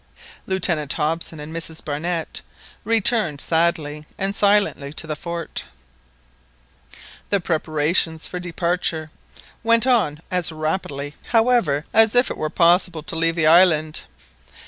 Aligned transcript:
Lieutenant 0.47 0.91
Hobson 0.93 1.39
and 1.39 1.55
Mrs 1.55 1.85
Barnett 1.85 2.41
returned 2.83 3.39
sadly 3.39 4.03
and 4.17 4.35
silently 4.35 4.91
to 4.93 5.05
the 5.05 5.15
fort. 5.15 5.65
The 7.29 7.39
preparations 7.39 8.27
for 8.27 8.39
departure 8.39 9.11
went 9.63 9.85
on 9.85 10.19
as 10.31 10.51
rapidly, 10.51 11.13
however, 11.27 11.85
as 11.93 12.15
if 12.15 12.31
it 12.31 12.37
were 12.37 12.49
possible 12.49 13.03
to 13.03 13.15
leave 13.15 13.35
the 13.35 13.45
island. 13.45 14.05